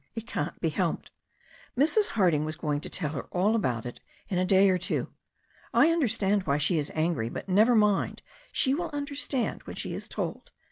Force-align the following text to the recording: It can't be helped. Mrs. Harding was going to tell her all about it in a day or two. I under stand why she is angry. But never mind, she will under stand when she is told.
It 0.15 0.25
can't 0.25 0.59
be 0.59 0.69
helped. 0.69 1.11
Mrs. 1.77 2.07
Harding 2.17 2.43
was 2.43 2.55
going 2.55 2.81
to 2.81 2.89
tell 2.89 3.11
her 3.11 3.25
all 3.25 3.53
about 3.55 3.85
it 3.85 3.99
in 4.29 4.39
a 4.39 4.45
day 4.45 4.67
or 4.71 4.79
two. 4.79 5.13
I 5.75 5.91
under 5.91 6.07
stand 6.07 6.47
why 6.47 6.57
she 6.57 6.79
is 6.79 6.91
angry. 6.95 7.29
But 7.29 7.47
never 7.47 7.75
mind, 7.75 8.23
she 8.51 8.73
will 8.73 8.89
under 8.93 9.13
stand 9.13 9.61
when 9.65 9.75
she 9.75 9.93
is 9.93 10.07
told. 10.07 10.49